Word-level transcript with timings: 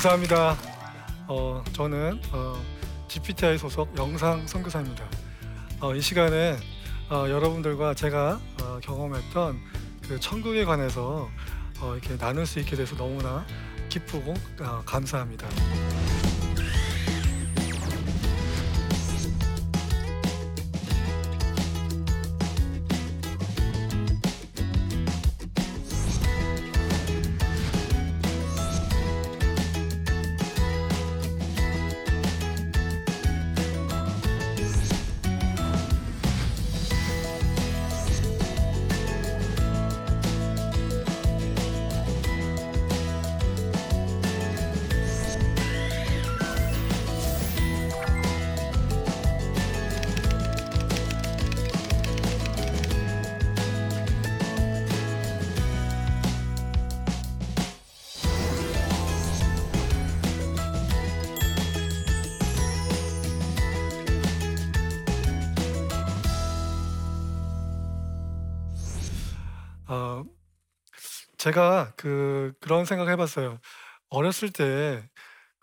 감사합니다. 0.00 0.56
어, 1.28 1.62
저는 1.74 2.22
어, 2.32 2.58
GPTI 3.08 3.58
소속 3.58 3.94
영상 3.98 4.46
선교사입니다. 4.46 5.04
어, 5.78 5.94
이 5.94 6.00
시간에 6.00 6.56
어, 7.10 7.26
여러분들과 7.28 7.92
제가 7.92 8.40
어, 8.62 8.80
경험했던 8.82 9.60
그 10.08 10.18
천국에 10.18 10.64
관해서 10.64 11.28
어, 11.80 11.94
이렇게 11.94 12.16
나눌 12.16 12.46
수 12.46 12.60
있게 12.60 12.76
돼서 12.76 12.96
너무나 12.96 13.44
기쁘고 13.90 14.32
어, 14.62 14.82
감사합니다. 14.86 15.46
제가 71.40 71.92
그 71.96 72.52
그런 72.60 72.84
생각을 72.84 73.10
해봤어요. 73.12 73.58
어렸을 74.10 74.50
때 74.50 75.02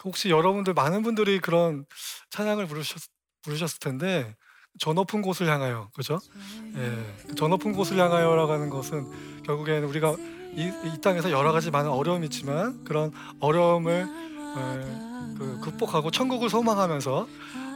혹시 0.04 0.30
여러분들 0.32 0.74
많은 0.74 1.04
분들이 1.04 1.40
그런 1.40 1.86
찬양을 2.32 2.66
부르셨, 2.66 3.00
부르셨을 3.44 3.78
텐데 3.80 4.36
저 4.80 4.94
높은 4.94 5.22
곳을 5.22 5.48
향하여 5.48 5.90
그죠? 5.96 6.20
예, 6.76 7.34
저 7.36 7.48
높은 7.48 7.74
곳을 7.74 7.98
향하여라고 8.00 8.52
하는 8.52 8.70
것은 8.72 9.44
결국에는 9.44 9.88
우리가 9.88 10.16
이, 10.56 10.72
이 10.86 11.02
땅에서 11.02 11.30
여러 11.30 11.52
가지 11.52 11.70
많은 11.70 11.92
어려움이 11.92 12.26
있지만 12.26 12.84
그런 12.84 13.12
어려움을 13.40 14.08
어, 14.56 15.36
그 15.38 15.60
극복하고 15.64 16.10
천국을 16.10 16.50
소망하면서 16.50 17.28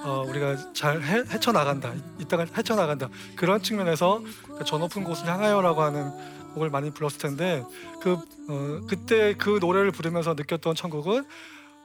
어, 0.03 0.25
우리가 0.27 0.73
잘 0.73 1.03
헤, 1.03 1.23
헤쳐나간다 1.29 1.93
이, 1.93 2.01
이 2.21 2.25
땅을 2.25 2.47
헤쳐나간다 2.57 3.09
그런 3.35 3.61
측면에서 3.61 4.23
그 4.57 4.63
저 4.65 4.79
높은 4.79 5.03
곳을 5.03 5.27
향하여라고 5.27 5.81
하는 5.83 6.11
곡을 6.53 6.69
많이 6.69 6.91
불렀을 6.91 7.17
텐데 7.19 7.63
그 8.01 8.13
어, 8.13 8.85
그때 8.89 9.33
그 9.35 9.59
노래를 9.61 9.91
부르면서 9.91 10.33
느꼈던 10.33 10.75
천국은 10.75 11.25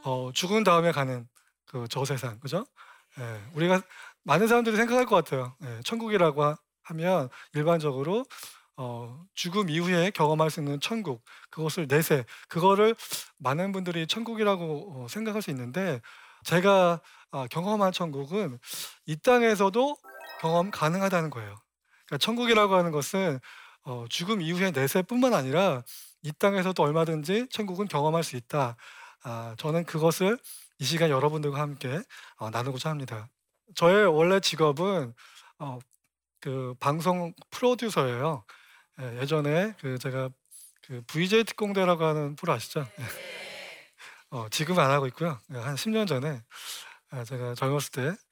어, 0.05 0.31
죽은 0.33 0.65
다음에 0.65 0.93
가는 0.93 1.27
그 1.67 1.87
저세상 1.89 2.39
그죠? 2.41 2.65
예, 3.19 3.41
우리가 3.55 3.83
많은 4.25 4.47
사람들이 4.47 4.77
생각할 4.77 5.07
것 5.07 5.17
같아요. 5.17 5.55
예, 5.65 5.81
천국이라고 5.85 6.45
하- 6.45 6.57
하면 6.85 7.29
일반적으로 7.55 8.25
어, 8.77 9.25
죽음 9.35 9.71
이후에 9.71 10.11
경험할 10.11 10.51
수 10.51 10.61
있는 10.61 10.81
천국 10.81 11.25
그것을 11.51 11.87
내세 11.89 12.25
그거를 12.49 12.95
많은 13.39 13.73
분들이 13.73 14.07
천국이라고 14.07 15.05
어, 15.05 15.09
생각할 15.09 15.43
수 15.43 15.51
있는데 15.51 16.01
제가 16.45 17.01
아, 17.33 17.47
경험한 17.51 17.93
천국은 17.93 18.59
이 19.07 19.17
땅에서도 19.17 19.97
경험 20.41 20.71
가능하다는 20.71 21.31
거예요. 21.31 21.55
그러니까 22.07 22.19
천국이라고 22.19 22.75
하는 22.77 22.93
것은 22.93 23.41
어, 23.87 24.05
죽음 24.11 24.43
이후의 24.43 24.73
내세뿐만 24.73 25.33
아니라 25.33 25.83
이 26.23 26.33
땅에서도 26.33 26.83
얼마든지 26.83 27.47
천국은 27.51 27.87
경험할 27.87 28.25
수 28.25 28.37
있다. 28.37 28.77
아, 29.23 29.55
저는 29.59 29.85
그것을 29.85 30.39
이 30.81 30.85
시간 30.85 31.09
여러분들과 31.09 31.61
함께 31.61 32.03
어, 32.37 32.51
나누고자 32.51 32.91
합니다. 32.91 33.29
저의 33.77 34.07
원래 34.07 34.41
직업은 34.41 35.15
어, 35.61 35.79
그 36.41 36.75
방송 36.81 37.33
프로듀서예요. 37.51 38.45
예, 39.01 39.21
예전에 39.21 39.75
그 39.81 39.99
제가 39.99 40.31
그 40.83 41.03
VJ 41.07 41.45
특공대라고 41.45 42.05
하는 42.05 42.35
프로 42.35 42.53
아시죠? 42.55 42.89
어, 44.31 44.49
지금은 44.49 44.83
안 44.83 44.91
하고 44.91 45.07
있고요. 45.07 45.39
예, 45.55 45.59
한 45.59 45.77
10년 45.77 46.09
전에 46.09 46.43
아, 47.11 47.25
제가 47.25 47.55
젊었을 47.55 47.91
때 47.93 48.27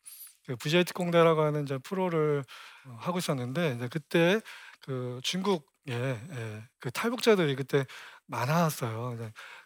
그 0.46 0.56
VJ 0.56 0.84
특공대라고 0.84 1.42
하는 1.42 1.62
이제 1.64 1.78
프로를 1.78 2.44
어, 2.86 2.96
하고 3.00 3.18
있었는데 3.18 3.76
이제 3.76 3.88
그때 3.88 4.40
그 4.84 5.20
중국에 5.22 5.64
예, 5.90 6.62
그 6.80 6.90
탈북자들이 6.90 7.56
그때 7.56 7.86
많았어요. 8.26 9.16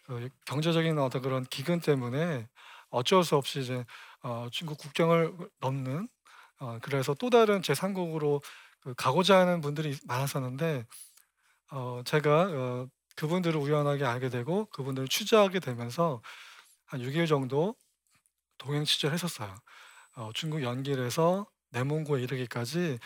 그 0.05 0.29
경제적인 0.45 0.97
어떤 0.99 1.21
그런 1.21 1.43
기근 1.45 1.79
때문에 1.81 2.47
어쩔 2.89 3.23
수 3.23 3.35
없이 3.35 3.59
이제 3.61 3.85
어, 4.23 4.47
중국 4.51 4.77
국경을 4.77 5.33
넘는 5.59 6.07
어, 6.59 6.79
그래서 6.81 7.13
또 7.13 7.29
다른 7.29 7.61
제3국으로 7.61 8.41
그 8.81 8.93
가고자 8.95 9.37
하는 9.39 9.61
분들이 9.61 9.97
많았었는데 10.05 10.85
어, 11.71 12.01
제가 12.05 12.49
어, 12.51 12.87
그분들을 13.15 13.59
우연하게 13.59 14.05
알게 14.05 14.29
되고 14.29 14.65
그분들을 14.67 15.07
취재하게 15.07 15.59
되면서 15.59 16.21
한 16.85 17.01
6일 17.01 17.27
정도 17.27 17.75
동행 18.57 18.85
취재를 18.85 19.13
했었어요. 19.13 19.55
어, 20.15 20.31
중국 20.33 20.63
연길에서 20.63 21.47
내몽고에 21.71 22.21
이르기까지 22.23 22.99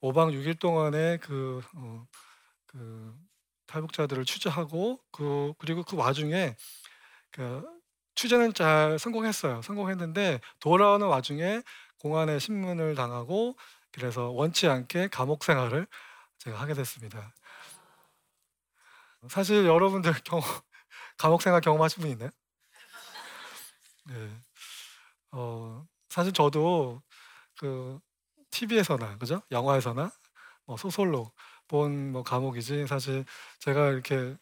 5박 0.00 0.32
6일 0.32 0.58
동안의 0.58 1.18
그, 1.18 1.62
어, 1.76 2.06
그 2.66 3.14
탈북자들을 3.66 4.24
취재하고 4.24 5.00
그 5.12 5.52
그리고 5.58 5.82
그 5.84 5.96
와중에 5.96 6.56
그 7.30 7.64
취재는 8.14 8.54
잘 8.54 8.98
성공했어요. 8.98 9.62
성공했는데 9.62 10.40
돌아오는 10.58 11.06
와중에 11.06 11.62
공안에 12.00 12.38
신문을 12.38 12.94
당하고 12.94 13.56
그래서 13.92 14.30
원치 14.30 14.68
않게 14.68 15.08
감옥 15.08 15.44
생활을 15.44 15.86
제가 16.38 16.60
하게 16.60 16.74
됐습니다. 16.74 17.34
사실 19.28 19.66
여러분들 19.66 20.12
경험, 20.24 20.44
감옥 21.18 21.42
생활 21.42 21.60
경험하신 21.60 22.02
분 22.02 22.10
있나요? 22.10 22.30
네. 24.06 24.30
어, 25.32 25.86
사실 26.08 26.32
저도 26.32 27.02
그 27.58 28.00
TV에서나 28.50 29.18
그죠? 29.18 29.42
영화에서나 29.50 30.10
뭐 30.66 30.76
소설로 30.76 31.32
본 31.68 32.12
뭐 32.12 32.22
감옥이지 32.24 32.86
사실 32.88 33.24
제가 33.60 33.90
이렇게 33.90 34.36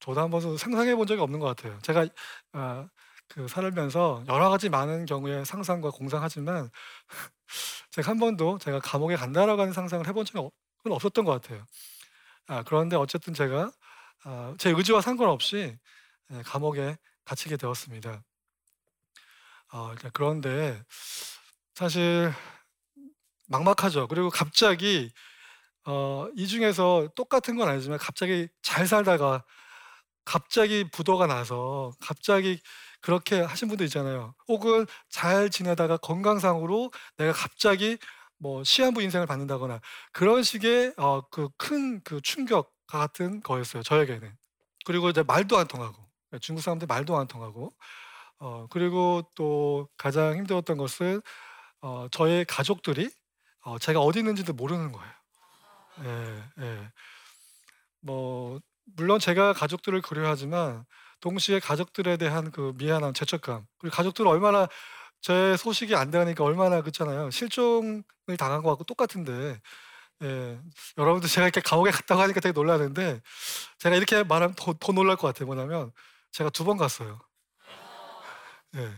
저도 0.00 0.20
한 0.20 0.30
번도 0.30 0.56
상상해 0.56 0.94
본 0.96 1.06
적이 1.06 1.22
없는 1.22 1.40
것 1.40 1.46
같아요. 1.46 1.78
제가 1.82 2.06
아, 2.52 2.88
그 3.28 3.48
살면서 3.48 4.24
여러 4.28 4.50
가지 4.50 4.68
많은 4.68 5.06
경우에 5.06 5.44
상상과 5.44 5.90
공상하지만 5.90 6.70
제가 7.92 8.10
한 8.10 8.18
번도 8.18 8.58
제가 8.58 8.80
감옥에 8.80 9.16
간다라고 9.16 9.60
하는 9.62 9.72
상상을 9.72 10.06
해본 10.06 10.26
그건 10.78 10.92
없었던 10.94 11.24
것 11.24 11.32
같아요. 11.42 11.64
아, 12.48 12.62
그런데 12.64 12.96
어쨌든 12.96 13.34
제가 13.34 13.72
아, 14.24 14.54
제 14.58 14.70
의지와 14.70 15.00
상관없이 15.00 15.78
예, 16.32 16.42
감옥에 16.44 16.96
갇히게 17.24 17.56
되었습니다. 17.56 18.22
어, 19.72 19.94
그런데 20.12 20.82
사실 21.74 22.32
막막하죠. 23.52 24.08
그리고 24.08 24.30
갑자기 24.30 25.12
어, 25.84 26.28
이 26.36 26.46
중에서 26.46 27.08
똑같은 27.14 27.56
건 27.56 27.68
아니지만 27.68 27.98
갑자기 27.98 28.48
잘 28.62 28.86
살다가 28.86 29.44
갑자기 30.24 30.88
부도가 30.90 31.26
나서 31.26 31.92
갑자기 32.00 32.60
그렇게 33.00 33.40
하신 33.40 33.68
분도 33.68 33.84
있잖아요. 33.84 34.34
혹은 34.48 34.86
잘 35.10 35.50
지내다가 35.50 35.96
건강상으로 35.96 36.92
내가 37.16 37.32
갑자기 37.32 37.98
뭐 38.38 38.64
시한부 38.64 39.02
인생을 39.02 39.26
받는다거나 39.26 39.80
그런 40.12 40.42
식의 40.42 40.94
어, 40.96 41.22
그큰그 41.28 42.22
충격 42.22 42.72
같은 42.86 43.42
거였어요. 43.42 43.82
저에게는. 43.82 44.32
그리고 44.84 45.10
이제 45.10 45.22
말도 45.22 45.58
안 45.58 45.66
통하고 45.68 45.96
중국 46.40 46.62
사람들 46.62 46.86
말도 46.86 47.16
안 47.16 47.26
통하고 47.26 47.70
어, 48.38 48.66
그리고 48.70 49.22
또 49.36 49.88
가장 49.96 50.36
힘들었던 50.36 50.76
것은 50.76 51.20
어, 51.82 52.08
저의 52.10 52.44
가족들이 52.44 53.10
어, 53.62 53.78
제가 53.78 54.00
어디 54.00 54.20
있는지도 54.20 54.52
모르는 54.52 54.92
거예요. 54.92 55.12
예, 56.04 56.44
예. 56.62 56.92
뭐 58.00 58.60
물론 58.96 59.18
제가 59.20 59.52
가족들을 59.52 60.00
그리워하지만 60.02 60.84
동시에 61.20 61.60
가족들에 61.60 62.16
대한 62.16 62.50
그 62.50 62.72
미안함, 62.76 63.14
죄책감 63.14 63.66
그리고 63.78 63.94
가족들 63.94 64.26
얼마나 64.26 64.66
제 65.20 65.56
소식이 65.56 65.94
안 65.96 66.10
되니까 66.10 66.44
얼마나 66.44 66.80
그렇잖아요. 66.80 67.30
실종을 67.30 68.02
당한 68.38 68.62
것같고 68.62 68.84
똑같은데 68.84 69.60
예, 70.22 70.60
여러분들 70.98 71.28
제가 71.30 71.46
이렇게 71.46 71.60
감옥에 71.60 71.90
갔다고 71.92 72.22
하니까 72.22 72.40
되게 72.40 72.52
놀라는데 72.52 73.20
제가 73.78 73.96
이렇게 73.96 74.24
말하면 74.24 74.54
더, 74.56 74.74
더 74.80 74.92
놀랄 74.92 75.16
것 75.16 75.28
같아요. 75.28 75.46
뭐냐면 75.46 75.92
제가 76.32 76.50
두 76.50 76.64
번 76.64 76.76
갔어요. 76.78 77.20
네. 78.72 78.90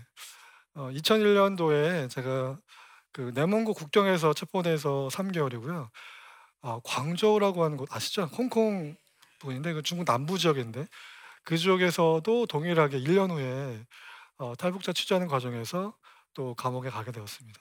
어 0.75 0.91
2001년도에 0.93 2.11
제가 2.11 2.59
그 3.15 3.33
내몽고 3.35 3.75
국경에서 3.75 4.35
첩보돼서 4.35 5.11
3 5.11 5.33
개월이고요. 5.33 5.91
아 6.63 6.81
광저우라고 6.85 7.65
하는 7.65 7.77
곳 7.79 7.89
아시죠? 7.95 8.25
홍콩 8.27 8.97
부근인데 9.41 9.75
그 9.75 9.83
중국 9.83 10.05
남부 10.07 10.39
지역인데 10.39 10.87
그 11.45 11.59
지역에서도 11.59 12.47
동일하게 12.47 12.99
1년 12.99 13.31
후에 13.33 13.87
어 14.39 14.55
탈북자 14.57 14.93
취재하는 14.93 15.29
과정에서 15.29 15.97
또 16.35 16.55
감옥에 16.57 16.91
가게 16.91 17.13
되었습니다. 17.13 17.61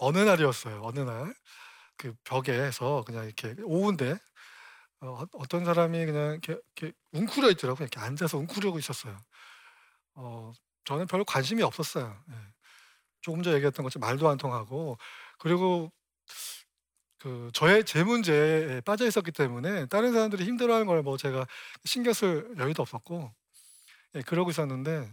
어느 0.00 0.18
날이었어요. 0.20 0.82
어느 0.84 1.00
날 1.00 1.34
그 1.98 2.14
벽에서 2.24 3.04
그냥 3.06 3.24
이렇게 3.26 3.54
오후인데 3.64 4.18
어 5.00 5.24
어떤 5.34 5.64
사람이 5.64 6.06
그냥 6.06 6.32
이렇게 6.42 6.58
이렇게 6.76 6.96
웅크려 7.12 7.50
있더라고요. 7.52 7.84
이렇게 7.86 8.00
앉아서 8.00 8.38
웅크리고 8.38 8.78
있었어요. 8.78 9.16
어 10.14 10.52
저는 10.84 11.06
별로 11.06 11.24
관심이 11.24 11.62
없었어요. 11.62 12.16
예. 12.30 12.34
조금 13.22 13.42
전에 13.42 13.56
얘기했던 13.56 13.84
것처럼 13.84 14.08
말도 14.08 14.28
안 14.28 14.38
통하고 14.38 14.98
그리고 15.38 15.92
그 17.18 17.50
저의 17.52 17.84
제 17.84 18.04
문제에 18.04 18.80
빠져 18.82 19.06
있었기 19.06 19.32
때문에 19.32 19.86
다른 19.86 20.12
사람들이 20.12 20.44
힘들어하는 20.44 20.86
걸 20.86 21.02
뭐 21.02 21.16
제가 21.16 21.46
신경 21.84 22.12
쓸 22.12 22.54
여유도 22.58 22.82
없었고 22.82 23.32
예 24.16 24.22
그러고 24.22 24.50
있었는데 24.50 25.10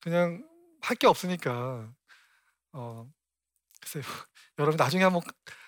그냥 0.00 0.44
할 0.82 0.96
게 0.98 1.06
없으니까 1.08 1.88
어 2.74 3.06
글쎄요. 3.82 4.02
여러분 4.58 4.76
나중에 4.78 5.04
한번 5.04 5.22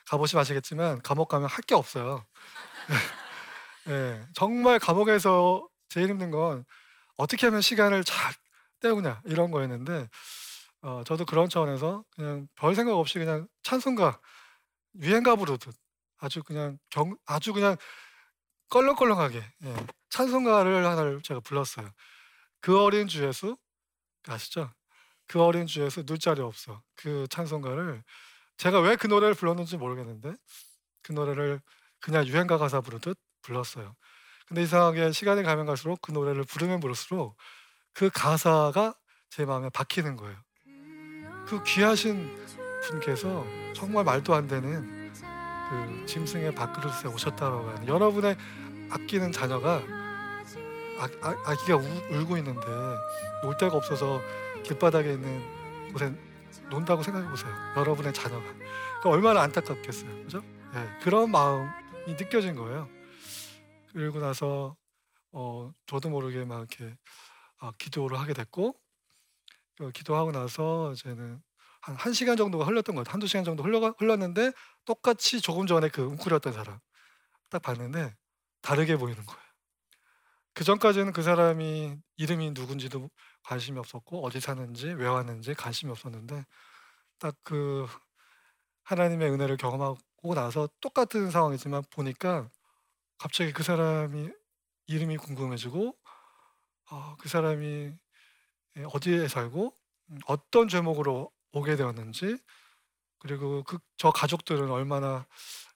가 0.08 0.18
보시면 0.18 0.42
아시겠지만 0.42 1.02
감옥 1.02 1.28
가면 1.28 1.48
할 1.50 1.62
게 1.66 1.74
없어요. 1.76 2.24
예. 3.88 4.26
정말 4.34 4.78
감옥에서 4.78 5.66
제일 5.88 6.08
힘든 6.08 6.30
건 6.30 6.64
'어떻게 7.18 7.46
하면 7.48 7.62
시간을 7.62 8.04
잘 8.04 8.34
때우냐.' 8.80 9.22
이런 9.26 9.50
거였는데 9.50 10.08
어 10.84 11.02
저도 11.04 11.24
그런 11.24 11.48
차원에서 11.48 12.04
그냥 12.10 12.46
별 12.56 12.74
생각 12.74 12.94
없이 12.96 13.18
그냥 13.18 13.48
찬송가 13.62 14.20
유행가 15.00 15.36
부르듯 15.36 15.74
아주 16.18 16.42
그냥 16.42 16.78
경 16.90 17.16
아주 17.26 17.54
그냥 17.54 17.76
껄렁껄렁하게 18.70 19.38
예 19.64 19.76
찬송가를 20.10 20.86
하나를 20.86 21.22
제가 21.22 21.40
불렀어요. 21.40 21.90
그 22.60 22.78
어린 22.80 23.08
주 23.08 23.24
예수 23.26 23.56
아시죠? 24.28 24.72
그 25.28 25.42
어린 25.42 25.66
주 25.66 25.82
예수 25.82 26.04
눈 26.04 26.18
자리 26.18 26.42
없어. 26.42 26.82
그 26.96 27.26
찬송가를 27.30 28.04
제가 28.58 28.80
왜 28.80 28.96
그 28.96 29.06
노래를 29.08 29.34
불렀는지 29.34 29.76
모르겠는데 29.78 30.36
그 31.02 31.12
노래를 31.12 31.60
그냥 32.00 32.26
유행가 32.26 32.58
가사 32.58 32.80
부르듯 32.82 33.18
불렀어요. 33.42 33.94
근데 34.48 34.62
이상하게 34.62 35.12
시간이 35.12 35.42
가면 35.42 35.66
갈수록 35.66 36.00
그 36.02 36.12
노래를 36.12 36.44
부르면 36.44 36.80
부를수록 36.80 37.36
그 37.94 38.10
가사가 38.10 38.94
제 39.30 39.44
마음에 39.46 39.70
박히는 39.70 40.16
거예요. 40.16 40.38
그 41.46 41.62
귀하신 41.64 42.30
분께서 42.82 43.44
정말 43.74 44.04
말도 44.04 44.34
안 44.34 44.46
되는 44.46 45.12
그 45.12 46.06
짐승의 46.06 46.54
밥그릇에 46.54 47.12
오셨다라고 47.12 47.68
하는 47.68 47.88
여러분의 47.88 48.36
아끼는 48.90 49.32
자녀가 49.32 49.82
아, 50.98 51.08
아, 51.22 51.36
아기가 51.46 51.76
우, 51.76 51.82
울고 52.10 52.36
있는데 52.38 52.66
놀 53.42 53.56
데가 53.58 53.76
없어서 53.76 54.20
길바닥에 54.62 55.14
있는 55.14 55.92
곳에 55.92 56.14
논다고 56.70 57.02
생각해 57.02 57.28
보세요. 57.28 57.52
여러분의 57.76 58.12
자녀가 58.14 58.44
그 59.02 59.08
얼마나 59.08 59.42
안타깝겠어요, 59.42 60.10
그죠? 60.22 60.42
예, 60.74 60.98
그런 61.02 61.30
마음이 61.30 62.14
느껴진 62.16 62.54
거예요. 62.54 62.88
그리고 63.92 64.18
나서 64.18 64.76
어, 65.32 65.72
저도 65.86 66.10
모르게 66.10 66.44
막 66.44 66.58
이렇게 66.58 66.96
아, 67.58 67.72
기도를 67.78 68.18
하게 68.18 68.32
됐고 68.34 68.68
어, 68.68 68.83
기도하고 69.94 70.32
나서 70.32 70.92
이제는 70.92 71.42
한 71.82 71.96
1 71.96 72.14
시간 72.14 72.36
정도가 72.36 72.64
흘렀던 72.64 72.94
것 72.96 73.04
같아요. 73.04 73.12
1-2 73.14 73.26
시간 73.28 73.44
정도 73.44 73.62
흘렀는데 73.64 74.52
똑같이 74.86 75.40
조금 75.40 75.66
전에 75.66 75.88
그 75.90 76.02
웅크렸던 76.02 76.52
사람 76.54 76.78
딱 77.50 77.62
봤는데 77.62 78.14
다르게 78.62 78.96
보이는 78.96 79.24
거예요. 79.26 79.42
그 80.54 80.64
전까지는 80.64 81.12
그 81.12 81.22
사람이 81.22 81.96
이름이 82.16 82.52
누군지도 82.52 83.10
관심이 83.42 83.78
없었고 83.78 84.24
어디 84.24 84.40
사는지 84.40 84.88
왜 84.88 85.06
왔는지 85.06 85.54
관심이 85.54 85.90
없었는데 85.90 86.44
딱 87.20 87.36
그 87.44 87.86
하나님의 88.84 89.30
은혜를 89.30 89.56
경험하고 89.56 90.34
나서 90.34 90.68
똑같은 90.80 91.30
상황이지만 91.30 91.82
보니까 91.90 92.50
갑자기 93.18 93.52
그 93.52 93.62
사람이 93.62 94.30
이름이 94.86 95.16
궁금해지고 95.18 95.96
어, 96.90 97.16
그 97.18 97.28
사람이 97.28 97.66
예, 97.66 97.96
어디에 98.86 99.28
살고 99.28 99.74
음, 100.10 100.18
어떤 100.26 100.68
제목으로 100.68 101.30
오게 101.52 101.76
되었는지 101.76 102.38
그리고 103.18 103.62
그 103.64 103.78
저 103.98 104.10
가족들은 104.10 104.70
얼마나 104.70 105.26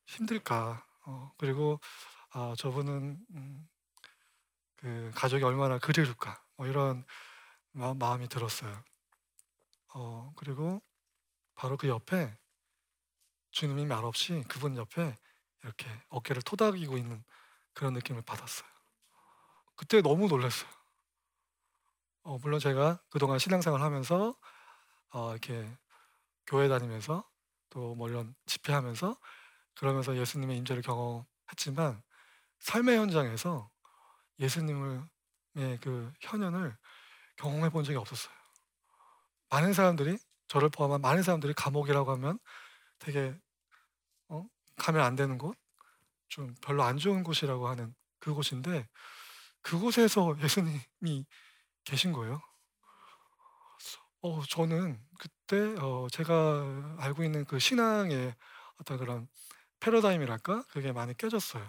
힘들까 0.06 0.84
어, 1.06 1.32
그리고 1.38 1.80
아, 2.32 2.54
저분은 2.58 3.18
음, 3.30 3.68
그 4.76 5.10
가족이 5.14 5.44
얼마나 5.44 5.78
그리울까 5.78 6.42
뭐 6.56 6.66
이런 6.66 7.04
마, 7.72 7.94
마음이 7.94 8.28
들었어요. 8.28 8.82
어, 9.94 10.32
그리고 10.36 10.80
바로 11.54 11.76
그 11.76 11.88
옆에 11.88 12.36
주님이 13.50 13.86
말없이 13.86 14.44
그분 14.48 14.76
옆에 14.76 15.16
이렇게 15.62 15.86
어깨를 16.08 16.42
토닥이고 16.42 16.96
있는 16.96 17.24
그런 17.74 17.92
느낌을 17.94 18.22
받았어요. 18.22 18.68
그때 19.76 20.02
너무 20.02 20.28
놀랐어요. 20.28 20.68
어, 22.28 22.36
물론 22.42 22.60
제가 22.60 23.00
그동안 23.08 23.38
신앙생활 23.38 23.80
하면서 23.80 24.36
어, 25.14 25.30
이렇게 25.30 25.66
교회 26.46 26.68
다니면서 26.68 27.26
또 27.70 27.94
뭐 27.94 28.08
이런 28.10 28.34
집회하면서 28.44 29.16
그러면서 29.74 30.14
예수님의 30.14 30.58
임재를 30.58 30.82
경험했지만 30.82 32.02
삶의 32.58 32.98
현장에서 32.98 33.70
예수님의 34.40 35.06
그 35.80 36.12
현현을 36.20 36.76
경험해 37.36 37.70
본 37.70 37.84
적이 37.84 37.96
없었어요. 37.96 38.34
많은 39.48 39.72
사람들이 39.72 40.18
저를 40.48 40.68
포함한 40.68 41.00
많은 41.00 41.22
사람들이 41.22 41.54
감옥이라고 41.54 42.12
하면 42.12 42.38
되게 42.98 43.34
어? 44.28 44.46
가면 44.76 45.02
안 45.02 45.16
되는 45.16 45.38
곳, 45.38 45.56
좀 46.28 46.54
별로 46.60 46.82
안 46.82 46.98
좋은 46.98 47.22
곳이라고 47.22 47.68
하는 47.68 47.94
그곳인데 48.20 48.86
그곳에서 49.62 50.36
예수님이 50.42 51.24
계신 51.88 52.12
거예요. 52.12 52.40
어 54.22 54.42
저는 54.48 55.00
그때 55.18 55.76
어 55.80 56.08
제가 56.10 56.96
알고 56.98 57.22
있는 57.24 57.44
그 57.44 57.58
신앙의 57.58 58.34
어떤 58.78 58.98
그런 58.98 59.28
패러다임이랄까? 59.80 60.64
그게 60.70 60.92
많이 60.92 61.16
깨졌어요. 61.16 61.64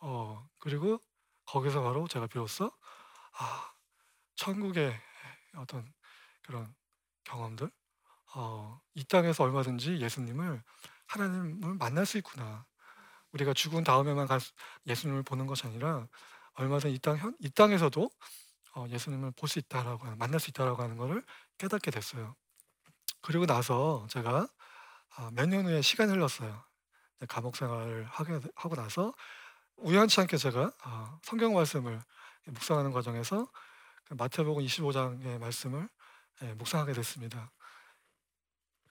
어 0.00 0.48
그리고 0.60 1.00
거기서 1.46 1.82
바로 1.82 2.08
제가 2.08 2.26
비로소 2.28 2.72
아 3.38 3.72
천국의 4.36 4.94
어떤 5.56 5.92
그런 6.44 6.74
경험들 7.24 7.70
어 8.36 8.80
이 8.94 9.04
땅에서 9.04 9.44
얼마든지 9.44 10.00
예수님을 10.00 10.62
하나님을 11.08 11.74
만날 11.76 12.06
수 12.06 12.18
있구나. 12.18 12.66
우리가 13.32 13.54
죽은 13.54 13.84
다음에만 13.84 14.26
갈 14.26 14.40
예수님을 14.86 15.22
보는 15.24 15.46
것이 15.46 15.66
아니라 15.66 16.08
얼마든지 16.54 16.94
이땅현이 16.96 17.50
땅에서도 17.54 18.04
어 18.04 18.45
예수님을 18.90 19.32
볼 19.32 19.48
수 19.48 19.58
있다라고 19.58 20.04
하는 20.04 20.18
만날 20.18 20.40
수 20.40 20.50
있다라고 20.50 20.82
하는 20.82 20.96
거를 20.96 21.24
깨닫게 21.58 21.90
됐어요. 21.90 22.34
그리고 23.22 23.46
나서 23.46 24.06
제가 24.10 24.46
아몇년 25.16 25.66
후에 25.66 25.82
시간이 25.82 26.12
흘렀어요. 26.12 26.64
감옥 27.28 27.56
생활을 27.56 28.04
하게 28.04 28.40
하고 28.54 28.76
나서 28.76 29.14
우연치 29.76 30.20
않게 30.20 30.36
제가 30.36 30.72
아 30.82 31.18
성경 31.22 31.54
말씀을 31.54 32.00
묵상하는 32.46 32.92
과정에서 32.92 33.48
그 34.04 34.14
마태복음 34.14 34.62
25 34.62 34.92
장의 34.92 35.38
말씀을 35.38 35.88
예 36.42 36.54
묵상하게 36.54 36.92
됐습니다. 36.92 37.50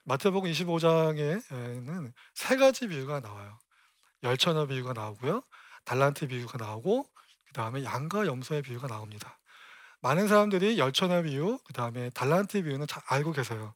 마태복음 0.04 0.50
25 0.50 0.78
장에는 0.80 2.12
세 2.34 2.56
가지 2.56 2.88
비유가 2.88 3.20
나와요. 3.20 3.58
열처녀 4.22 4.66
비유가 4.66 4.92
나오고요. 4.92 5.42
달란트 5.84 6.28
비유가 6.28 6.58
나오고 6.58 7.08
그 7.46 7.52
다음에 7.52 7.84
양과 7.84 8.26
염소의 8.26 8.62
비유가 8.62 8.88
나옵니다. 8.88 9.38
많은 10.02 10.28
사람들이 10.28 10.78
열처녀 10.78 11.22
비유, 11.22 11.58
그 11.64 11.72
다음에 11.72 12.10
달란트 12.10 12.62
비유는 12.62 12.86
잘 12.86 13.02
알고 13.08 13.32
계세요. 13.32 13.74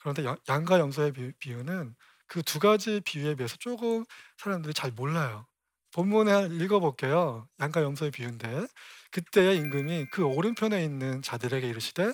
그런데 0.00 0.24
양 0.24 0.36
양과 0.48 0.78
염소의 0.80 1.12
비 1.12 1.32
비유는 1.38 1.94
그 2.28 2.42
두 2.42 2.58
가지 2.60 3.00
비유에 3.00 3.36
비해서 3.36 3.56
조금 3.58 4.04
사람들이 4.38 4.74
잘 4.74 4.90
몰라요. 4.92 5.46
본문에 5.94 6.48
읽어 6.52 6.80
볼게요. 6.80 7.48
양과 7.60 7.82
염소의 7.82 8.10
비유인데 8.12 8.66
그때의 9.12 9.56
임금이 9.58 10.06
그 10.12 10.24
오른편에 10.24 10.84
있는 10.84 11.22
자들에게 11.22 11.68
이르시되 11.68 12.12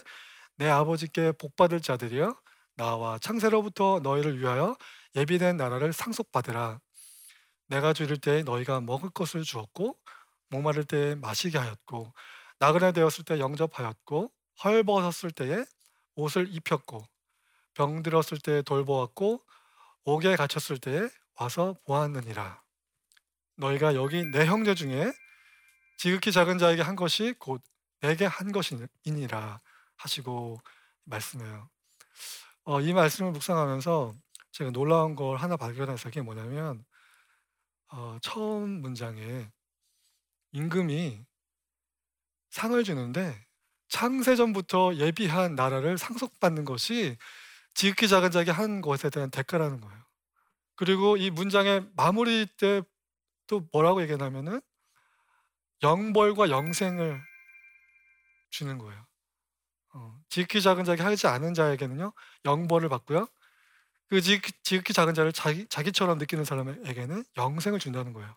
내 0.57 0.69
아버지께 0.69 1.33
복 1.33 1.57
받을 1.57 1.81
자들이여 1.81 2.37
나와 2.77 3.19
창세로부터 3.19 4.01
너희를 4.03 4.39
위하여 4.41 4.77
예비된 5.17 5.57
나라를 5.57 5.93
상속받으라. 5.93 6.81
내가 7.69 7.93
줄일 7.93 8.19
때에 8.19 8.43
너희가 8.43 8.81
먹을 8.81 9.11
것을 9.11 9.43
주었고 9.43 9.97
목마를 10.51 10.85
때에 10.85 11.15
마시게 11.17 11.59
하였고 11.59 12.13
나그네 12.63 12.93
되었을 12.93 13.25
때 13.25 13.41
영접하였고 13.41 14.31
헐벗었을 14.63 15.33
때에 15.33 15.65
옷을 16.15 16.47
입혔고 16.55 17.05
병들었을 17.75 18.39
때에 18.39 18.63
돌보았고 18.63 19.45
옥에 20.05 20.37
갇혔을 20.37 20.79
때에 20.79 21.09
와서 21.41 21.75
보았느니라. 21.85 22.63
너희가 23.57 23.97
여기 23.97 24.25
내 24.27 24.47
형제 24.47 24.77
중에 24.77 25.13
지극히 25.97 26.31
작은 26.31 26.59
자에게 26.59 26.83
한 26.83 26.95
것이 26.95 27.35
곧 27.37 27.61
내게 28.01 28.27
한 28.27 28.53
것이니라 28.53 29.61
하시고 29.97 30.61
말씀해요. 31.03 31.69
어, 32.63 32.81
이 32.81 32.93
말씀을 32.93 33.33
묵상하면서 33.33 34.15
제가 34.53 34.71
놀라운 34.71 35.17
걸 35.17 35.37
하나 35.37 35.57
발견해서 35.57 36.11
그게 36.11 36.23
뭐냐면 36.23 36.85
어, 37.89 38.19
처음 38.23 38.83
문장에 38.83 39.51
임금이 40.53 41.27
상을 42.53 42.83
주는데 42.85 43.45
창세전부터 43.89 44.95
예비한 44.95 45.57
나라를 45.57 45.99
상속받는 45.99 46.65
것이 46.65 47.19
지극히 47.75 48.07
작은 48.07 48.31
자에게 48.31 48.53
한 48.53 48.81
것에 48.81 49.11
대한 49.11 49.31
대가라는 49.31 49.81
거예요. 49.81 50.03
그리고 50.77 51.17
이 51.17 51.31
문장의 51.31 51.89
마무리 51.97 52.47
때 52.47 52.83
또 53.53 53.69
뭐라고 53.71 54.01
얘기하냐면은 54.01 54.63
영벌과 55.83 56.49
영생을 56.49 57.21
주는 58.49 58.79
거예요. 58.79 59.07
어, 59.93 60.19
지극히 60.31 60.63
작은 60.63 60.85
자에게 60.85 61.03
하지 61.03 61.27
않은 61.27 61.53
자에게는요 61.53 62.15
영벌을 62.47 62.89
받고요. 62.89 63.29
그 64.09 64.23
지극히, 64.23 64.53
지극히 64.63 64.95
작은 64.95 65.13
자를 65.13 65.33
자기, 65.33 65.67
자기처럼 65.69 66.17
느끼는 66.17 66.47
사람에게는 66.47 67.25
영생을 67.37 67.79
준다는 67.79 68.15
거예요. 68.15 68.35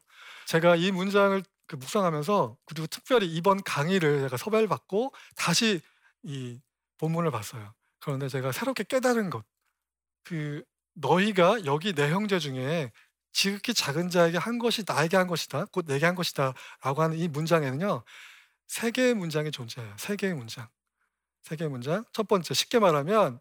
제가 0.47 0.75
이 0.75 0.91
문장을 0.91 1.41
그 1.67 1.75
묵상하면서 1.75 2.57
그리고 2.65 2.87
특별히 2.87 3.27
이번 3.27 3.61
강의를 3.63 4.21
제가 4.21 4.37
섭외를 4.37 4.67
받고 4.67 5.13
다시 5.35 5.81
이 6.23 6.59
본문을 6.97 7.31
봤어요. 7.31 7.73
그런데 7.99 8.29
제가 8.29 8.51
새롭게 8.51 8.83
깨달은 8.83 9.29
것, 9.29 9.43
그 10.23 10.63
너희가 10.93 11.65
여기 11.65 11.93
내 11.93 12.11
형제 12.11 12.39
중에 12.39 12.91
지극히 13.31 13.73
작은 13.73 14.09
자에게 14.09 14.37
한 14.37 14.59
것이 14.59 14.83
나에게 14.87 15.17
한 15.17 15.27
것이다, 15.27 15.65
곧 15.65 15.85
내게 15.87 16.05
한 16.05 16.15
것이다 16.15 16.53
라고 16.81 17.01
하는 17.01 17.17
이 17.17 17.27
문장에는요 17.27 18.03
세 18.67 18.91
개의 18.91 19.13
문장이 19.13 19.51
존재해요. 19.51 19.95
세 19.97 20.15
개의 20.15 20.33
문장, 20.33 20.67
세 21.43 21.55
개의 21.55 21.69
문장. 21.69 22.05
첫 22.13 22.27
번째 22.27 22.53
쉽게 22.53 22.79
말하면 22.79 23.39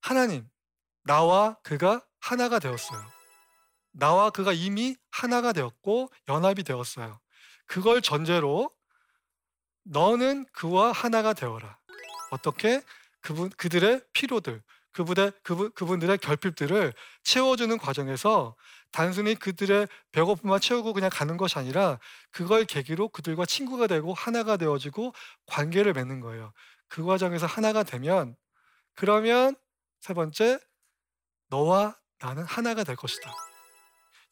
하나님, 0.00 0.48
나와 1.04 1.56
그가 1.62 2.04
하나가 2.20 2.58
되었어요. 2.58 3.21
나와 3.92 4.30
그가 4.30 4.52
이미 4.52 4.96
하나가 5.10 5.52
되었고 5.52 6.10
연합이 6.28 6.62
되었어요. 6.62 7.20
그걸 7.66 8.02
전제로 8.02 8.70
너는 9.84 10.46
그와 10.52 10.92
하나가 10.92 11.32
되어라. 11.32 11.78
어떻게? 12.30 12.82
그분 13.20 13.50
그들의 13.50 14.02
피로들, 14.12 14.62
그분의 14.92 15.32
그분 15.42 15.70
그분들의 15.72 16.18
결핍들을 16.18 16.92
채워주는 17.22 17.78
과정에서 17.78 18.56
단순히 18.90 19.34
그들의 19.34 19.88
배고픔만 20.12 20.60
채우고 20.60 20.92
그냥 20.92 21.08
가는 21.10 21.36
것이 21.36 21.58
아니라 21.58 21.98
그걸 22.30 22.64
계기로 22.64 23.08
그들과 23.08 23.46
친구가 23.46 23.86
되고 23.86 24.12
하나가 24.12 24.56
되어지고 24.56 25.14
관계를 25.46 25.94
맺는 25.94 26.20
거예요. 26.20 26.52
그 26.88 27.04
과정에서 27.04 27.46
하나가 27.46 27.82
되면 27.82 28.36
그러면 28.94 29.56
세 30.00 30.12
번째 30.12 30.58
너와 31.48 31.96
나는 32.18 32.44
하나가 32.44 32.84
될 32.84 32.96
것이다. 32.96 33.51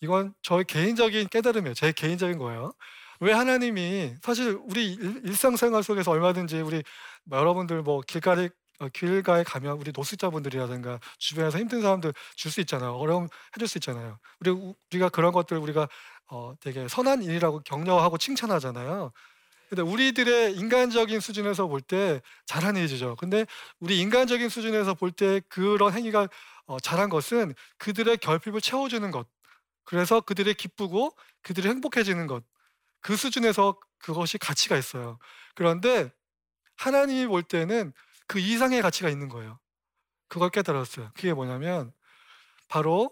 이건 0.01 0.35
저의 0.43 0.65
개인적인 0.65 1.29
깨달음이에요. 1.29 1.75
제 1.75 1.93
개인적인 1.93 2.39
거예요. 2.39 2.73
왜 3.21 3.33
하나님이 3.33 4.15
사실 4.23 4.59
우리 4.65 4.95
일상생활 5.25 5.83
속에서 5.83 6.11
얼마든지 6.11 6.61
우리 6.61 6.83
뭐 7.25 7.39
여러분들 7.39 7.83
뭐 7.83 8.01
길가에 8.07 8.49
어, 8.81 8.89
길가에 8.89 9.45
가면 9.45 9.77
우리 9.79 9.93
노숙자분들이라든가 9.95 10.99
주변에서 11.19 11.59
힘든 11.59 11.83
사람들 11.83 12.15
줄 12.37 12.51
수 12.51 12.61
있잖아요. 12.63 12.95
어려움 12.95 13.29
해줄 13.57 13.69
수 13.69 13.77
있잖아요. 13.79 14.19
우리 14.41 14.51
우리가 14.91 15.11
그런 15.11 15.33
것들 15.33 15.59
우리가 15.59 15.87
어, 16.31 16.55
되게 16.61 16.89
선한 16.89 17.23
일이라고 17.23 17.61
격려하고 17.65 18.17
칭찬하잖아요. 18.19 19.13
근데 19.69 19.83
우리들의 19.83 20.55
인간적인 20.57 21.21
수준에서 21.21 21.67
볼 21.69 21.81
때 21.83 22.21
잘한 22.47 22.77
일이죠. 22.77 23.17
근데 23.17 23.47
우리 23.81 24.01
인간적인 24.01 24.49
수준에서 24.49 24.95
볼 24.95 25.13
때 25.13 25.41
그런 25.49 25.93
행위가 25.93 26.29
어, 26.67 26.81
잘한 26.81 27.11
것은 27.11 27.55
그들의 27.79 28.19
결핍을 28.19 28.61
채워주는 28.63 29.11
것. 29.11 29.27
그래서 29.85 30.21
그들이 30.21 30.55
기쁘고 30.55 31.17
그들이 31.43 31.69
행복해지는 31.69 32.27
것. 32.27 32.45
그 33.01 33.17
수준에서 33.17 33.79
그것이 33.99 34.39
가치가 34.39 34.77
있어요. 34.77 35.19
그런데 35.55 36.13
하나님이 36.77 37.27
볼 37.27 37.43
때는 37.43 37.93
그 38.27 38.39
이상의 38.39 38.83
가치가 38.83 39.09
있는 39.09 39.29
거예요. 39.29 39.59
그걸 40.29 40.51
깨달았어요. 40.51 41.11
그게 41.15 41.33
뭐냐면 41.35 41.93
바로 42.69 43.11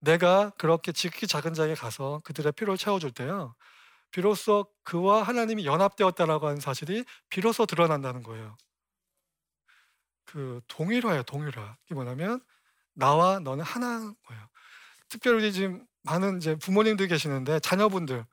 내가 0.00 0.50
그렇게 0.58 0.92
지극히 0.92 1.26
작은 1.26 1.54
자에게 1.54 1.74
가서 1.74 2.20
그들의 2.24 2.52
필요를 2.52 2.78
채워줄 2.78 3.12
때요. 3.12 3.54
비로소 4.10 4.72
그와 4.84 5.22
하나님이 5.22 5.66
연합되었다라고 5.66 6.46
하는 6.46 6.60
사실이 6.60 7.04
비로소 7.28 7.66
드러난다는 7.66 8.22
거예요. 8.22 8.56
그 10.24 10.60
동일화예요, 10.68 11.22
동일화. 11.24 11.76
이게 11.84 11.94
뭐냐면 11.94 12.40
나와 12.94 13.38
너는 13.38 13.64
하나인 13.64 14.14
거예요. 14.26 14.48
특별히 15.08 15.52
지금 15.52 15.86
많은 16.02 16.38
이제 16.38 16.54
부모님들 16.56 17.08
계시는데 17.08 17.60
자녀분들 17.60 18.24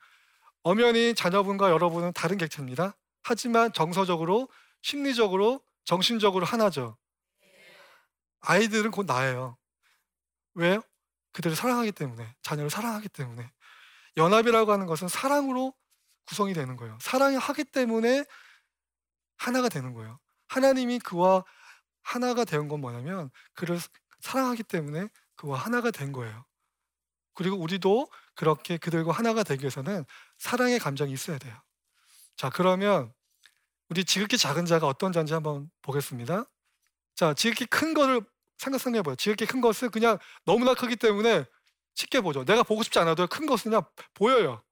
엄연히 0.64 1.14
자녀분과 1.14 1.72
여러분은 1.72 2.14
다른 2.14 2.38
객체입니다. 2.38 2.96
하지만 3.24 3.72
정서적으로 3.74 4.48
심리적으로 4.82 5.62
정신적으로 5.86 6.46
하나죠. 6.46 6.98
아이들은 8.42 8.92
곧 8.92 9.06
나예요. 9.06 9.58
왜요? 10.54 10.82
그들을 11.32 11.56
사랑하기 11.56 11.92
때문에 11.94 12.36
자녀를 12.42 12.70
사랑하기 12.70 13.10
때문에 13.10 13.52
연합이라고 14.18 14.72
하는 14.72 14.86
것은 14.86 15.08
사랑으로 15.08 15.74
구성이 16.26 16.54
되는 16.54 16.76
거예요. 16.76 16.98
사랑을 17.02 17.40
하기 17.40 17.64
때문에 17.66 18.24
하나가 19.38 19.68
되는 19.70 19.94
거예요. 19.94 20.20
하나님이 20.48 21.00
그와 21.00 21.44
하나가 22.02 22.46
된건 22.46 22.82
뭐냐면 22.82 23.32
그를 23.54 23.80
사랑하기 24.22 24.64
때문에 24.64 25.08
그와 25.36 25.58
하나가 25.58 25.92
된 25.92 26.12
거예요. 26.12 26.46
그리고 27.34 27.58
우리도 27.58 28.08
그렇게 28.36 28.78
그들과 28.78 29.12
하나가 29.12 29.44
되기 29.44 29.64
위해서는 29.64 30.06
사랑의 30.38 30.80
감정이 30.80 31.12
있어야 31.12 31.38
돼요. 31.38 31.56
자, 32.36 32.50
그러면 32.50 33.14
우리 33.90 34.04
지극히 34.06 34.38
작은 34.38 34.66
자가 34.66 34.88
어떤 34.88 35.12
자인지 35.12 35.34
한번 35.34 35.70
보겠습니다. 35.82 36.46
자, 37.16 37.34
지극히 37.34 37.66
큰 37.66 37.94
거를 37.94 38.22
생각해 38.58 39.02
봐요. 39.02 39.16
지극히 39.16 39.46
큰 39.46 39.62
것은 39.62 39.92
그냥 39.92 40.18
너무나 40.46 40.74
크기 40.74 40.96
때문에 40.96 41.46
쉽게 41.96 42.22
보죠. 42.22 42.44
내가 42.44 42.64
보고 42.64 42.82
싶지 42.82 42.98
않아도 43.00 43.28
큰 43.28 43.46
것은 43.46 43.72
그냥 43.72 43.84
보여요. 44.14 44.64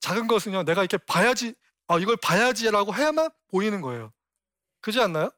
작은 0.00 0.26
것은요, 0.26 0.64
내가 0.64 0.82
이렇게 0.82 0.96
봐야지, 0.98 1.54
아, 1.86 1.98
이걸 1.98 2.16
봐야지라고 2.16 2.94
해야만 2.94 3.30
보이는 3.48 3.80
거예요. 3.80 4.12
그지 4.80 5.00
않나요? 5.00 5.30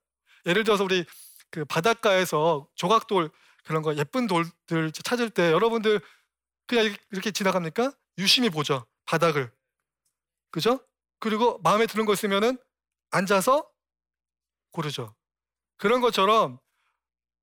예를 0.45 0.65
들어서 0.65 0.85
우리 0.85 1.05
그 1.51 1.65
바닷가에서 1.65 2.69
조각돌 2.75 3.31
그런 3.65 3.83
거 3.83 3.97
예쁜 3.97 4.27
돌들 4.27 4.93
찾을 4.93 5.31
때 5.31 5.51
여러분들 5.53 6.01
그냥 6.67 6.95
이렇게 7.11 7.31
지나갑니까? 7.31 7.93
유심히 8.19 8.51
보죠. 8.51 8.87
바닥을. 9.05 9.53
그죠? 10.51 10.85
그리고 11.19 11.59
마음에 11.59 11.87
드는 11.87 12.07
거 12.07 12.13
있으면은 12.13 12.59
앉아서 13.11 13.69
고르죠. 14.71 15.15
그런 15.77 16.01
것처럼 16.01 16.59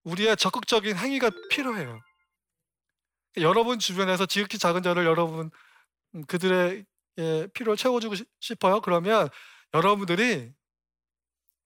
우리의 0.03 0.35
적극적인 0.37 0.97
행위가 0.97 1.31
필요해요. 1.49 2.01
여러분 3.37 3.79
주변에서 3.79 4.25
지극히 4.25 4.57
작은 4.57 4.83
자를 4.83 5.05
여러분 5.05 5.49
음, 6.15 6.25
그들의 6.25 6.85
필요를 7.53 7.77
채워주고 7.77 8.15
싶어요. 8.39 8.81
그러면 8.81 9.29
여러분들이 9.73 10.51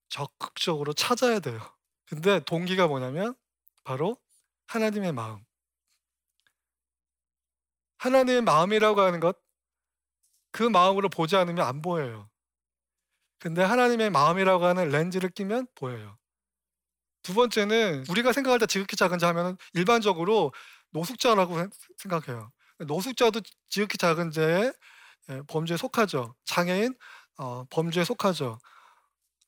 적극적으로 0.08 0.92
찾아야 0.92 1.40
돼요. 1.40 1.60
근데 2.06 2.40
동기가 2.40 2.86
뭐냐면 2.86 3.34
바로 3.84 4.16
하나님의 4.66 5.12
마음. 5.12 5.44
하나님의 7.98 8.42
마음이라고 8.42 9.00
하는 9.00 9.20
것, 9.20 9.36
그 10.52 10.62
마음으로 10.62 11.08
보지 11.08 11.36
않으면 11.36 11.66
안 11.66 11.82
보여요. 11.82 12.30
근데 13.38 13.62
하나님의 13.62 14.10
마음이라고 14.10 14.64
하는 14.64 14.88
렌즈를 14.88 15.30
끼면 15.30 15.66
보여요. 15.74 16.18
두 17.22 17.34
번째는 17.34 18.06
우리가 18.08 18.32
생각할 18.32 18.58
때 18.58 18.66
지극히 18.66 18.96
작은 18.96 19.18
자 19.18 19.28
하면 19.28 19.56
일반적으로 19.74 20.52
노숙자라고 20.90 21.68
생각해요. 21.98 22.50
노숙자도 22.78 23.40
지극히 23.68 23.98
작은 23.98 24.30
죄의 24.30 24.72
예, 25.30 25.42
범죄에 25.46 25.76
속하죠. 25.76 26.34
장애인 26.46 26.94
어, 27.36 27.64
범죄에 27.70 28.04
속하죠. 28.04 28.58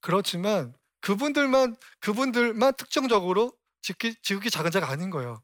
그렇지만 0.00 0.74
그분들만 1.00 1.76
그분들만 2.00 2.74
특정적으로 2.76 3.52
지극히, 3.82 4.14
지극히 4.22 4.50
작은 4.50 4.70
자가 4.70 4.88
아닌 4.90 5.10
거예요. 5.10 5.42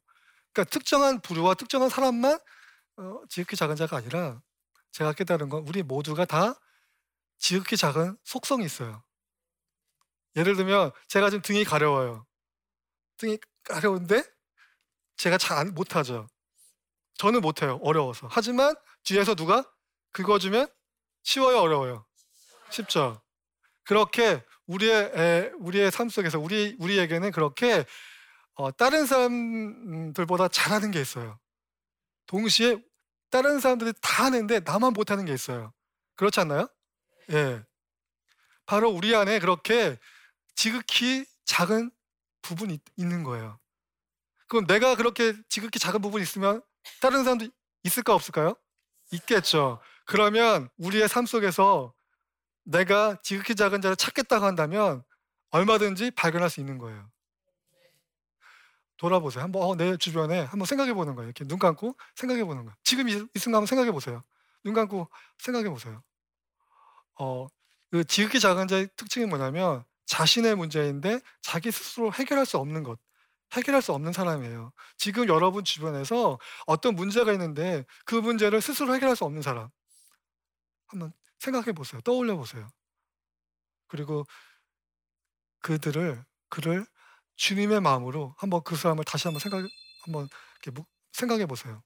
그러니까 0.53 0.71
특정한 0.71 1.21
부류와 1.21 1.55
특정한 1.55 1.89
사람만 1.89 2.39
어, 2.97 3.21
지극히 3.29 3.57
작은 3.57 3.76
자가 3.76 3.99
아니라 3.99 4.41
제가 4.93 5.12
깨달은 5.12 5.49
건 5.49 5.67
우리 5.69 5.83
모두가 5.83 6.25
다 6.25 6.55
지극히 7.38 7.76
작은 7.76 8.17
속성이 8.25 8.65
있어요. 8.65 9.03
예를 10.37 10.57
들면 10.57 10.91
제가 11.09 11.31
지금 11.31 11.43
등이 11.43 11.65
가려워요. 11.65 12.26
등이 13.19 13.38
가려운데 13.65 14.23
제가 15.17 15.38
잘 15.38 15.67
못하죠. 15.67 16.26
저는 17.15 17.41
못해요. 17.41 17.79
어려워서. 17.83 18.29
하지만 18.31 18.75
뒤에서 19.03 19.35
누가 19.35 19.65
긁어주면 20.12 20.69
쉬워요, 21.23 21.59
어려워요. 21.59 22.07
쉽죠. 22.71 23.23
그렇게 23.85 24.45
우리의 24.67 25.12
에, 25.15 25.50
우리의 25.59 25.91
삶 25.91 26.09
속에서 26.09 26.38
우리 26.38 26.76
우리에게는 26.79 27.31
그렇게 27.31 27.85
어, 28.55 28.71
다른 28.73 29.07
사람들보다 29.07 30.49
잘하는 30.49 30.91
게 30.91 31.00
있어요. 31.00 31.38
동시에 32.26 32.83
다른 33.30 33.61
사람들이 33.61 33.92
다 34.00 34.25
하는데 34.25 34.61
나만 34.61 34.92
못하는 34.92 35.25
게 35.25 35.33
있어요. 35.33 35.73
그렇지 36.16 36.40
않나요? 36.40 36.68
예. 37.30 37.62
바로 38.64 38.90
우리 38.90 39.14
안에 39.14 39.38
그렇게 39.38 39.99
지극히 40.54 41.26
작은 41.45 41.90
부분이 42.42 42.78
있는 42.97 43.23
거예요. 43.23 43.59
그럼 44.49 44.66
내가 44.66 44.97
그렇게 44.97 45.35
지극히 45.49 45.78
작은 45.78 46.00
부분이 46.00 46.23
있으면 46.23 46.62
다른 47.00 47.25
사람도 47.25 47.49
있을까 47.83 48.14
없을까요? 48.14 48.54
있겠죠. 49.12 49.80
그러면 50.04 50.68
우리의 50.78 51.09
삶 51.09 51.26
속에서 51.26 51.95
내가 52.64 53.21
지극히 53.23 53.54
작은 53.54 53.80
자를 53.80 53.97
찾겠다고 53.97 54.45
한다면 54.45 55.02
얼마든지 55.50 56.12
발견할 56.12 56.50
수 56.50 56.61
있는 56.61 56.78
거예요. 56.78 57.09
돌아보세요. 58.97 59.45
한번 59.45 59.62
어, 59.62 59.75
내 59.75 59.97
주변에 59.97 60.41
한번 60.41 60.67
생각해 60.67 60.95
보는 60.95 61.15
거예요. 61.15 61.29
이렇게 61.29 61.45
눈 61.45 61.59
감고 61.59 61.97
생각해 62.15 62.45
보는 62.45 62.65
거예요. 62.65 62.76
지금 62.83 63.09
이, 63.09 63.12
이 63.12 63.38
순간 63.38 63.59
한번 63.59 63.67
생각해 63.67 63.93
보세요. 63.93 64.23
눈 64.65 64.75
감고 64.75 65.09
생각해 65.38 65.69
보세요. 65.69 66.03
어, 67.19 67.47
그 67.91 68.05
지극히 68.05 68.41
작은 68.41 68.69
자의 68.69 68.88
특징이 68.97 69.26
뭐냐면 69.26 69.85
자신의 70.07 70.55
문제인데 70.55 71.21
자기 71.43 71.71
스스로 71.71 72.12
해결할 72.12 72.47
수 72.47 72.59
없는 72.59 72.83
것. 72.83 72.99
해결할 73.53 73.81
수 73.81 73.93
없는 73.93 74.12
사람이에요. 74.12 74.73
지금 74.97 75.29
여러분 75.29 75.65
주변에서 75.65 76.38
어떤 76.67 76.95
문제가 76.95 77.33
있는데 77.33 77.85
그 78.05 78.15
문제를 78.15 78.61
스스로 78.61 78.95
해결할 78.95 79.15
수 79.17 79.25
없는 79.25 79.43
사람. 79.43 79.69
한번 80.87 81.12
생각해 81.38 81.73
보세요. 81.73 82.00
떠올려 82.03 82.37
보세요. 82.37 82.69
그리고 83.88 84.25
그들을 85.61 86.25
그를 86.49 86.87
주님의 87.37 87.81
마음으로 87.81 88.34
한번 88.39 88.63
그 88.65 88.76
사람을 88.76 89.04
다시 89.04 89.28
한번 89.28 89.41
생각 89.41 89.65
한번 90.04 90.28
생각해 91.13 91.47
보세요. 91.47 91.82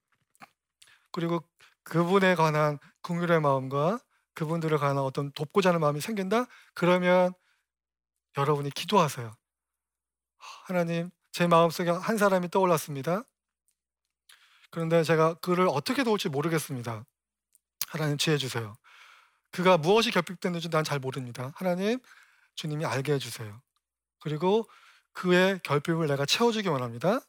그리고 1.13 1.43
그분에 1.83 2.35
관한 2.35 2.79
긍휼의 3.03 3.41
마음과 3.41 4.01
그분들을 4.35 4.79
관한 4.79 4.99
어떤 4.99 5.33
돕고자 5.33 5.71
하는 5.71 5.81
마음이 5.81 6.01
생긴다? 6.01 6.47
그러면 6.75 7.33
여러분이 8.37 8.71
기도하세요. 8.71 9.33
하나님, 10.39 11.11
제 11.33 11.47
마음속에 11.47 11.91
한 11.91 12.17
사람이 12.17 12.49
떠올랐습니다. 12.51 13.25
그런데 14.71 15.03
제가 15.03 15.35
그를 15.35 15.69
어떻게 15.69 16.05
도울지 16.05 16.29
모르겠습니다. 16.29 17.05
하나님 17.89 18.17
지혜 18.19 18.37
주세요. 18.39 18.75
그가 19.51 19.77
무엇이 19.79 20.13
결핍됐는지 20.13 20.71
난 20.71 20.85
잘 20.85 21.01
모릅니다. 21.01 21.53
하나님, 21.57 21.99
주님이 22.55 22.85
알게 22.85 23.15
해주세요. 23.15 23.61
그리고 24.21 24.69
그의 25.13 25.61
결핍을 25.63 26.07
내가 26.07 26.27
채워주기 26.27 26.69
원합니다. 26.69 27.21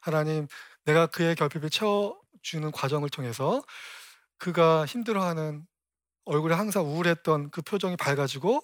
하나님, 0.00 0.46
내가 0.84 1.06
그의 1.06 1.34
결핍을 1.34 1.70
채워주는 1.70 2.70
과정을 2.72 3.10
통해서 3.10 3.62
그가 4.38 4.86
힘들어하는 4.86 5.66
얼굴에 6.24 6.54
항상 6.54 6.84
우울했던 6.86 7.50
그 7.50 7.62
표정이 7.62 7.96
밝아지고 7.96 8.62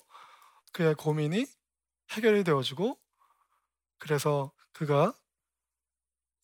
그의 0.73 0.95
고민이 0.95 1.47
해결이 2.13 2.45
되어지고 2.45 2.99
그래서 3.99 4.53
그가 4.73 5.15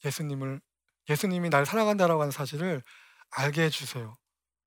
예수님을 0.04 0.60
예수님이 1.08 1.50
날 1.50 1.66
사랑한다라고 1.66 2.20
하는 2.22 2.30
사실을 2.30 2.82
알게 3.30 3.62
해주세요. 3.62 4.16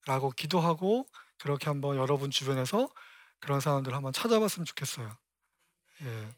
라고 0.06 0.30
기도하고 0.32 1.08
그렇게 1.40 1.66
한번 1.66 1.98
여러분 1.98 2.30
주변에서 2.30 2.90
그런 3.40 3.60
사람들 3.60 3.94
한번 3.94 4.14
찾아봤으면 4.14 4.66
좋겠어요. 4.66 5.16
예. 6.04 6.36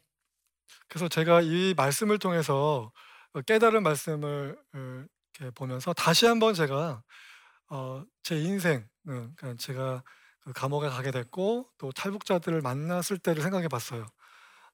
그래서 0.88 1.08
제가 1.08 1.40
이 1.42 1.74
말씀을 1.76 2.18
통해서 2.18 2.92
깨달은 3.46 3.82
말씀을 3.82 4.56
이렇게 5.38 5.50
보면서 5.54 5.92
다시 5.92 6.26
한번 6.26 6.54
제가 6.54 7.02
어, 7.70 8.04
제 8.22 8.38
인생, 8.38 8.88
그러니까 9.04 9.54
제가 9.58 10.02
그 10.40 10.52
감옥에 10.52 10.88
가게 10.88 11.10
됐고 11.10 11.68
또 11.78 11.92
탈북자들을 11.92 12.60
만났을 12.62 13.18
때를 13.18 13.42
생각해 13.42 13.68
봤어요. 13.68 14.06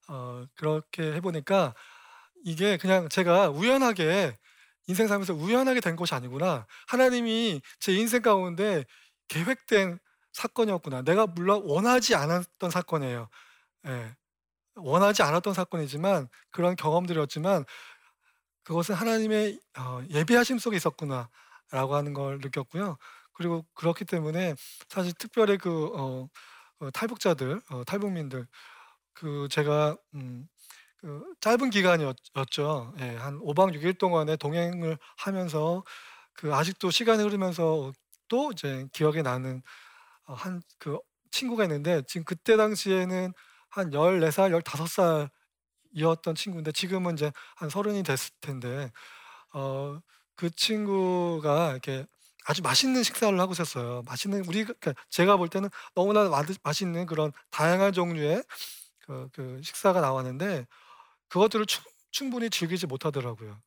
어, 0.07 0.45
그렇게 0.55 1.13
해보니까 1.13 1.73
이게 2.45 2.77
그냥 2.77 3.09
제가 3.09 3.49
우연하게 3.49 4.37
인생 4.87 5.07
살면서 5.07 5.33
우연하게 5.33 5.81
된 5.81 5.95
것이 5.95 6.13
아니구나. 6.13 6.67
하나님이 6.87 7.61
제 7.79 7.93
인생 7.93 8.21
가운데 8.21 8.85
계획된 9.27 9.99
사건이었구나. 10.33 11.01
내가 11.03 11.25
물론 11.27 11.61
원하지 11.65 12.15
않았던 12.15 12.69
사건이에요. 12.69 13.29
예. 13.87 14.15
원하지 14.75 15.23
않았던 15.23 15.53
사건이지만 15.53 16.27
그런 16.51 16.75
경험들이었지만 16.75 17.65
그것은 18.63 18.95
하나님의 18.95 19.59
어, 19.77 20.01
예비하심 20.09 20.57
속에 20.59 20.77
있었구나라고 20.77 21.95
하는 21.95 22.13
걸 22.13 22.39
느꼈고요. 22.39 22.97
그리고 23.33 23.65
그렇기 23.75 24.05
때문에 24.05 24.55
사실 24.89 25.13
특별히 25.13 25.57
그 25.57 25.87
어, 25.95 26.27
어, 26.79 26.91
탈북자들, 26.91 27.61
어, 27.69 27.83
탈북민들 27.85 28.47
그 29.13 29.47
제가 29.51 29.97
음, 30.15 30.47
그 30.97 31.23
짧은 31.41 31.69
기간이었죠. 31.69 32.95
예, 33.01 33.15
한 33.15 33.39
5박 33.39 33.73
6일 33.73 33.97
동안의 33.99 34.37
동행을 34.37 34.97
하면서 35.17 35.83
그 36.33 36.53
아직도 36.53 36.91
시간이 36.91 37.23
흐르면서 37.23 37.93
또 38.27 38.51
이제 38.51 38.87
기억에 38.93 39.21
나는 39.21 39.61
어, 40.25 40.33
한그 40.33 40.99
친구가 41.31 41.63
있는데 41.65 42.01
지금 42.07 42.25
그때 42.25 42.57
당시에는 42.57 43.33
한 43.75 43.93
14살, 43.93 44.53
15살 44.53 45.29
이었던 45.91 46.35
친구인데 46.35 46.71
지금은 46.71 47.15
이제 47.15 47.31
한 47.55 47.69
서른이 47.69 48.03
됐을 48.03 48.33
텐데 48.41 48.91
어, 49.53 49.99
그 50.35 50.49
친구가 50.49 51.71
이렇게 51.71 52.05
아주 52.45 52.61
맛있는 52.61 53.03
식사를 53.03 53.37
하고 53.39 53.53
있었어요. 53.53 54.03
맛있는 54.05 54.45
우리 54.47 54.63
그러니까 54.63 54.93
제가 55.09 55.37
볼 55.37 55.49
때는 55.49 55.69
너무나 55.93 56.29
맛있는 56.63 57.05
그런 57.05 57.31
다양한 57.51 57.91
종류의 57.93 58.43
그, 58.99 59.29
그 59.33 59.61
식사가 59.63 59.99
나왔는데 60.01 60.67
그것들을 61.29 61.65
충, 61.65 61.83
충분히 62.11 62.49
즐기지 62.49 62.87
못하더라고요. 62.87 63.61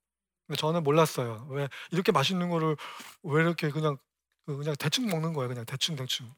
저는 0.57 0.85
몰랐어요. 0.85 1.47
왜 1.51 1.69
이렇게 1.91 2.13
맛있는 2.13 2.49
거를 2.49 2.77
왜 3.25 3.43
이렇게 3.43 3.71
그냥 3.71 3.99
그 4.47 4.57
그냥 4.57 4.75
대충 4.79 5.07
먹는 5.07 5.35
거예요. 5.35 5.49
그냥 5.49 5.67
대충 5.67 5.97
대충 5.97 6.33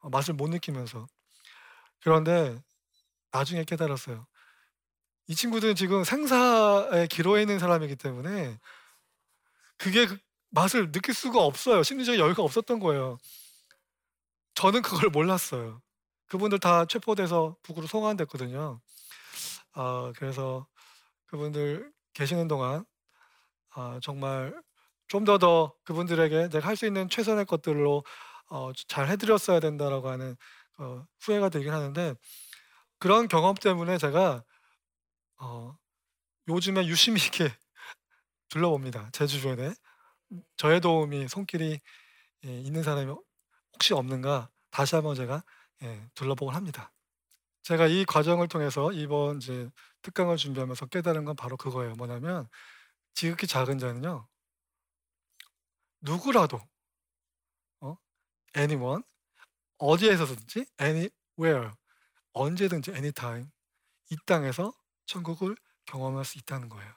어, 0.00 0.08
맛을 0.10 0.34
못 0.34 0.48
느끼면서. 0.48 1.06
그런데 2.02 2.58
나중에 3.32 3.64
깨달았어요. 3.64 4.26
이 5.28 5.34
친구들은 5.34 5.74
지금 5.76 6.02
생사에 6.04 7.06
기로에 7.08 7.42
있는 7.42 7.58
사람이기 7.58 7.96
때문에 7.96 8.58
그게 9.78 10.06
그 10.06 10.18
맛을 10.50 10.90
느낄 10.92 11.14
수가 11.14 11.40
없어요. 11.40 11.82
심리적인 11.82 12.20
여유가 12.20 12.42
없었던 12.42 12.80
거예요. 12.80 13.18
저는 14.54 14.82
그걸 14.82 15.10
몰랐어요. 15.10 15.80
그분들 16.26 16.58
다 16.60 16.84
체포돼서 16.84 17.56
북으로 17.62 17.86
송환됐거든요. 17.86 18.80
어, 19.74 20.12
그래서 20.16 20.66
그분들 21.26 21.92
계시는 22.14 22.48
동안 22.48 22.84
어, 23.76 23.98
정말 24.02 24.54
좀 25.08 25.24
더더 25.24 25.74
그분들에게 25.84 26.48
내가 26.50 26.68
할 26.68 26.76
수 26.76 26.86
있는 26.86 27.08
최선의 27.08 27.46
것들로 27.46 28.04
어, 28.50 28.72
잘 28.88 29.08
해드렸어야 29.08 29.60
된다라고 29.60 30.08
하는 30.08 30.36
어, 30.78 31.04
후회가 31.20 31.48
되긴 31.50 31.72
하는데 31.72 32.14
그런 33.00 33.28
경험 33.28 33.56
때문에 33.56 33.98
제가 33.98 34.44
어, 35.40 35.76
요즘에 36.48 36.86
유심히 36.86 37.20
이렇게 37.22 37.44
둘러봅니다. 38.50 39.10
제 39.12 39.26
주변에 39.26 39.74
저의 40.56 40.80
도움이 40.80 41.28
손길이 41.28 41.80
예, 42.46 42.60
있는 42.60 42.82
사람이 42.82 43.14
혹시 43.74 43.94
없는가 43.94 44.50
다시 44.70 44.94
한번 44.96 45.14
제가 45.16 45.44
예, 45.82 46.06
둘러보곤 46.14 46.54
합니다. 46.54 46.92
제가 47.62 47.88
이 47.88 48.04
과정을 48.06 48.48
통해서 48.48 48.92
이번 48.92 49.38
이제 49.38 49.70
특강을 50.02 50.36
준비하면서 50.38 50.86
깨달은 50.86 51.24
건 51.26 51.36
바로 51.36 51.56
그거예요. 51.56 51.94
뭐냐면 51.96 52.48
지극히 53.14 53.46
작은 53.46 53.78
자는요. 53.78 54.28
누구라도 56.02 56.60
어? 57.80 57.96
anyone 58.56 59.02
어디에서든지 59.78 60.66
anywhere 60.80 61.72
언제든지 62.32 62.92
anytime 62.92 63.46
이 64.10 64.16
땅에서 64.26 64.72
천국을 65.06 65.56
경험할 65.86 66.24
수 66.24 66.38
있다는 66.38 66.68
거예요. 66.68 66.92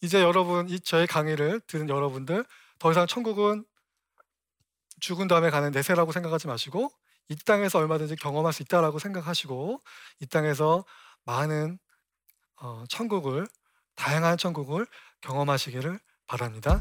이제 0.00 0.20
여러분 0.20 0.68
이 0.68 0.80
저의 0.80 1.06
강의를 1.06 1.60
들은 1.60 1.88
여러분들 1.88 2.44
더 2.78 2.90
이상 2.90 3.06
천국은 3.06 3.64
죽은 5.00 5.28
다음에 5.28 5.50
가는 5.50 5.70
내세라고 5.70 6.12
생각하지 6.12 6.46
마시고 6.46 6.90
이 7.28 7.36
땅에서 7.36 7.78
얼마든지 7.78 8.16
경험할 8.16 8.52
수 8.52 8.62
있다라고 8.62 8.98
생각하시고 8.98 9.80
이 10.20 10.26
땅에서 10.26 10.84
많은 11.24 11.78
어, 12.56 12.84
천국을 12.88 13.46
다양한 13.96 14.36
천국을 14.36 14.86
경험하시기를 15.22 15.98
바랍니다. 16.26 16.80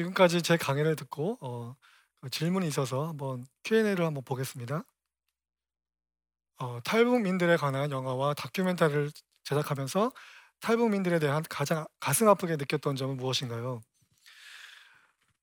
지금까지 0.00 0.42
제 0.42 0.56
강의를 0.56 0.96
듣고 0.96 1.36
어, 1.40 1.76
그 2.20 2.30
질문이 2.30 2.66
있어서 2.68 3.08
한번 3.08 3.44
Q&A를 3.64 4.04
한번 4.04 4.24
보겠습니다. 4.24 4.84
어, 6.58 6.80
탈북민들에 6.82 7.56
관한 7.56 7.90
영화와 7.90 8.34
다큐멘터리를 8.34 9.10
제작하면서 9.44 10.10
탈북민들에 10.60 11.18
대한 11.18 11.42
가장 11.48 11.86
가슴 11.98 12.28
아프게 12.28 12.56
느꼈던 12.56 12.96
점은 12.96 13.16
무엇인가요? 13.16 13.80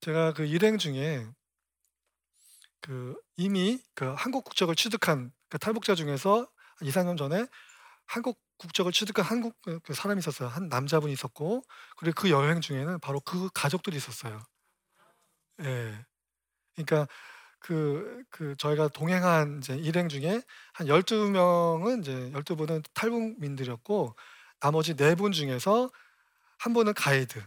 제가 0.01 0.33
그 0.33 0.45
일행 0.45 0.77
중에 0.77 1.27
그 2.81 3.15
이미 3.35 3.81
그 3.93 4.13
한국 4.17 4.43
국적을 4.43 4.75
취득한 4.75 5.31
그 5.49 5.57
탈북자 5.59 5.95
중에서 5.95 6.47
2, 6.81 6.89
3년 6.89 7.17
전에 7.17 7.47
한국 8.05 8.39
국적을 8.57 8.91
취득한 8.91 9.25
한국 9.25 9.55
그, 9.61 9.79
그 9.79 9.93
사람이 9.93 10.19
있었어요. 10.19 10.49
한 10.49 10.67
남자분이 10.69 11.13
있었고 11.13 11.63
그리고 11.97 12.21
그 12.21 12.29
여행 12.29 12.61
중에는 12.61 12.99
바로 12.99 13.19
그 13.19 13.49
가족들이 13.53 13.95
있었어요. 13.97 14.41
예. 15.61 16.05
그러니까 16.75 17.07
그, 17.59 18.23
그 18.29 18.55
저희가 18.57 18.87
동행한 18.89 19.59
이제 19.59 19.75
일행 19.75 20.09
중에 20.09 20.41
한 20.73 20.87
12명은 20.87 22.01
이제 22.01 22.31
12분은 22.31 22.83
탈북민들이었고 22.93 24.15
나머지 24.59 24.93
4분 24.93 25.33
중에서 25.33 25.89
한 26.59 26.73
분은 26.73 26.93
가이드, 26.93 27.41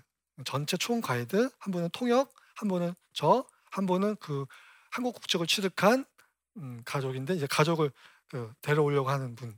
전체 0.44 0.76
총 0.76 1.00
가이드, 1.00 1.50
한 1.58 1.72
분은 1.72 1.90
통역, 1.92 2.32
한 2.54 2.68
분은 2.68 2.94
저, 3.12 3.44
한 3.70 3.86
분은 3.86 4.16
그 4.20 4.46
한국 4.90 5.14
국적을 5.14 5.46
취득한 5.46 6.04
음, 6.56 6.82
가족인데 6.84 7.34
이제 7.34 7.46
가족을 7.48 7.90
그 8.28 8.52
데려오려고 8.60 9.10
하는 9.10 9.34
분. 9.34 9.56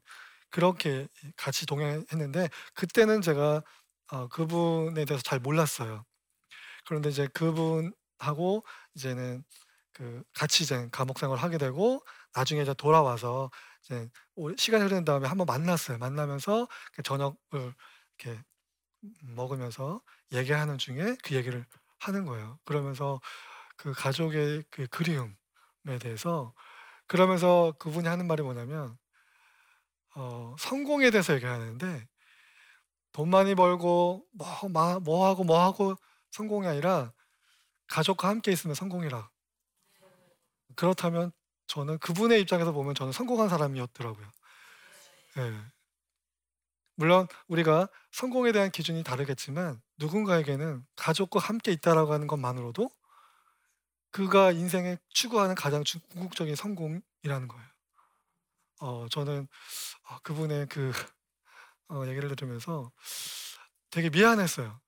그렇게 0.52 1.08
같이 1.36 1.66
동행했는데 1.66 2.50
그때는 2.74 3.22
제가 3.22 3.64
어, 4.12 4.28
그분에 4.28 5.04
대해서 5.06 5.22
잘 5.24 5.40
몰랐어요. 5.40 6.04
그런데 6.86 7.10
이제 7.10 7.28
그분하고 7.28 8.64
이제는 8.94 9.44
그 9.92 10.22
같이 10.34 10.64
이제 10.64 10.88
감옥 10.92 11.18
생활을 11.18 11.42
하게 11.42 11.58
되고 11.58 12.02
나중에 12.34 12.62
이제 12.62 12.74
돌아와서 12.74 13.50
이제 13.84 14.08
시간이 14.58 14.84
흐른 14.84 15.04
다음에 15.04 15.28
한번 15.28 15.46
만났어요. 15.46 15.98
만나면서 15.98 16.68
저녁을 17.04 17.36
이렇게 18.18 18.42
먹으면서 19.22 20.02
얘기하는 20.32 20.78
중에 20.78 21.16
그 21.24 21.34
얘기를 21.34 21.66
하는 22.00 22.24
거예요. 22.26 22.58
그러면서 22.64 23.20
그 23.76 23.92
가족의 23.92 24.64
그 24.70 24.86
그리움에 24.88 25.34
대해서 26.00 26.54
그러면서 27.08 27.74
그분이 27.78 28.08
하는 28.08 28.26
말이 28.26 28.42
뭐냐면 28.42 28.98
어, 30.14 30.54
성공에 30.58 31.10
대해서 31.10 31.34
얘기하는데 31.34 32.06
돈 33.12 33.28
많이 33.28 33.54
벌고 33.54 34.26
뭐, 34.32 35.00
뭐 35.00 35.26
하고 35.26 35.44
뭐 35.44 35.62
하고 35.62 35.96
성공이 36.30 36.66
아니라 36.66 37.12
가족과 37.88 38.28
함께 38.28 38.52
있으면 38.52 38.74
성공이라. 38.74 39.30
그렇다면 40.76 41.32
저는 41.66 41.98
그분의 41.98 42.40
입장에서 42.40 42.72
보면 42.72 42.94
저는 42.94 43.12
성공한 43.12 43.48
사람이었더라고요. 43.48 44.26
예. 45.38 45.72
물론 46.94 47.26
우리가 47.48 47.88
성공에 48.12 48.52
대한 48.52 48.70
기준이 48.70 49.02
다르겠지만 49.02 49.80
누군가에게는 49.98 50.84
가족과 50.96 51.40
함께 51.40 51.72
있다라고 51.72 52.12
하는 52.12 52.26
것만으로도 52.26 52.90
그가 54.10 54.52
인생에 54.52 54.98
추구하는 55.08 55.54
가장 55.54 55.82
궁극적인 56.10 56.54
성공이라는 56.54 57.48
거예요. 57.48 57.71
어, 58.82 59.06
저는 59.08 59.46
어, 60.10 60.18
그분의 60.24 60.66
그 60.66 60.90
어, 61.88 62.04
얘기를 62.06 62.34
들으면서 62.34 62.92
되게 63.90 64.10
미안했어요. 64.10 64.80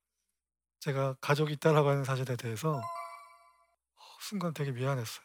제가 0.80 1.14
가족이 1.20 1.52
있다라고 1.54 1.90
하는 1.90 2.04
사실에 2.04 2.36
대해서 2.36 2.78
어, 2.78 4.02
순간 4.20 4.52
되게 4.52 4.72
미안했어요. 4.72 5.24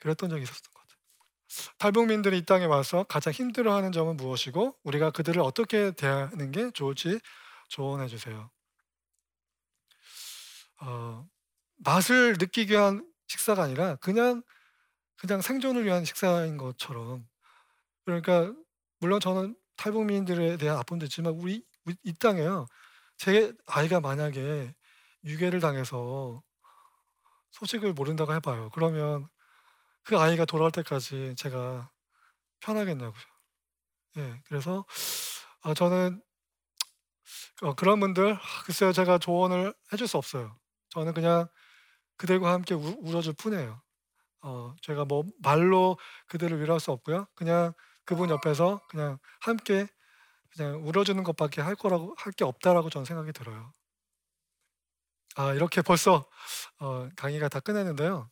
그랬던 0.00 0.30
적이 0.30 0.42
있었던 0.42 0.72
것 0.74 0.80
같아요. 0.80 0.98
탈북민들이 1.78 2.38
이 2.38 2.44
땅에 2.44 2.64
와서 2.64 3.04
가장 3.04 3.32
힘들어하는 3.32 3.92
점은 3.92 4.16
무엇이고 4.16 4.76
우리가 4.82 5.10
그들을 5.12 5.40
어떻게 5.40 5.92
대하는 5.92 6.50
게 6.50 6.72
좋을지 6.72 7.20
조언해 7.68 8.08
주세요. 8.08 8.50
어, 10.80 11.28
맛을 11.76 12.36
느끼기 12.40 12.72
위한 12.72 13.06
식사가 13.28 13.62
아니라 13.62 13.96
그냥 13.96 14.42
그냥 15.20 15.42
생존을 15.42 15.84
위한 15.84 16.04
식사인 16.04 16.56
것처럼 16.56 17.26
그러니까 18.04 18.54
물론 19.00 19.20
저는 19.20 19.56
탈북민들에 19.76 20.56
대한 20.56 20.78
아픔도 20.78 21.06
있지만 21.06 21.34
우리 21.34 21.64
이 22.04 22.12
땅에요. 22.14 22.66
제 23.18 23.52
아이가 23.66 24.00
만약에 24.00 24.74
유괴를 25.24 25.60
당해서 25.60 26.42
소식을 27.52 27.92
모른다고 27.92 28.34
해 28.34 28.40
봐요. 28.40 28.70
그러면 28.74 29.28
그 30.04 30.18
아이가 30.18 30.44
돌아올 30.44 30.72
때까지 30.72 31.34
제가 31.36 31.90
편하겠냐고요. 32.60 33.22
예. 34.18 34.40
그래서 34.46 34.84
아 35.62 35.74
저는 35.74 36.22
어 37.62 37.74
그런 37.74 38.00
분들 38.00 38.36
글쎄요. 38.64 38.92
제가 38.92 39.18
조언을 39.18 39.74
해줄 39.92 40.08
수 40.08 40.16
없어요. 40.16 40.56
저는 40.90 41.14
그냥 41.14 41.46
그들과 42.18 42.52
함께 42.52 42.74
우 42.74 42.96
울어줄 43.00 43.34
뿐이에요. 43.34 43.82
어 44.42 44.74
제가 44.82 45.04
뭐 45.04 45.24
말로 45.42 45.98
그들을 46.28 46.60
위로할 46.60 46.80
수 46.80 46.92
없고요. 46.92 47.26
그냥 47.34 47.72
그분 48.04 48.30
옆에서 48.30 48.80
그냥 48.88 49.18
함께 49.40 49.86
그냥 50.56 50.86
울어주는 50.86 51.22
것밖에 51.24 51.62
할 51.62 51.76
거라고 51.76 52.14
할 52.18 52.32
게 52.34 52.44
없다라고 52.44 52.90
저는 52.90 53.04
생각이 53.06 53.32
들어요. 53.32 53.72
아 55.36 55.52
이렇게 55.54 55.82
벌써 55.82 56.28
어 56.80 57.08
강의가 57.16 57.48
다 57.48 57.60
끝났는데요. 57.60 58.30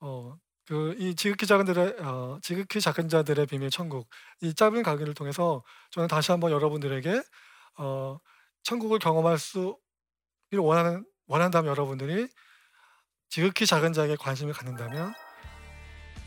어 0.00 0.36
그이 0.66 1.14
지극히 1.16 1.46
작은 1.46 1.66
들의 1.66 1.96
어 2.00 2.38
지극히 2.42 2.80
작은 2.80 3.08
자들의 3.08 3.46
비밀 3.46 3.70
천국 3.70 4.08
이 4.42 4.54
짧은 4.54 4.82
강의를 4.82 5.14
통해서 5.14 5.64
저는 5.92 6.08
다시 6.08 6.32
한번 6.32 6.52
여러분들에게 6.52 7.22
어 7.78 8.18
천국을 8.64 8.98
경험할 9.00 9.38
수를 9.38 9.76
원하는 10.60 11.04
원한다면 11.28 11.70
여러분들이 11.70 12.28
지극히 13.28 13.66
작은 13.66 13.92
자에게 13.92 14.16
관심을 14.16 14.52
갖는다면 14.52 15.14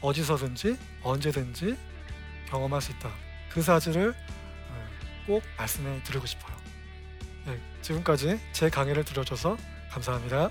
어디서든지 0.01 0.77
언제든지 1.03 1.77
경험할 2.49 2.81
수 2.81 2.91
있다. 2.91 3.09
그 3.49 3.62
사실을 3.62 4.09
어, 4.09 4.88
꼭 5.27 5.43
말씀해 5.57 6.03
드리고 6.03 6.25
싶어요. 6.25 6.55
네, 7.45 7.59
지금까지 7.81 8.39
제 8.51 8.69
강의를 8.69 9.03
들어줘서 9.03 9.57
감사합니다. 9.91 10.49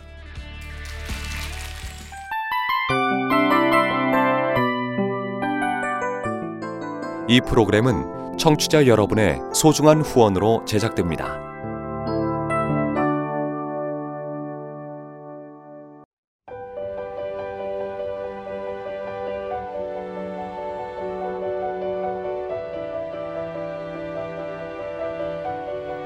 이 7.28 7.40
프로그램은 7.42 8.38
청취자 8.38 8.86
여러분의 8.86 9.38
소중한 9.54 10.00
후원으로 10.00 10.64
제작됩니다. 10.66 11.47